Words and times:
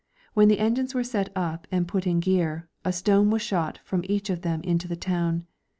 When 0.33 0.47
the 0.47 0.57
engines 0.57 0.95
were 0.95 1.03
set 1.03 1.29
up 1.35 1.67
and 1.71 1.87
put 1.87 2.07
in 2.07 2.21
gear, 2.21 2.67
a 2.83 2.91
stone 2.91 3.29
was 3.29 3.43
shot 3.43 3.77
from 3.83 4.03
each 4.09 4.31
of 4.31 4.41
them 4.41 4.61
into 4.63 4.87
the 4.87 4.95
town. 4.95 5.45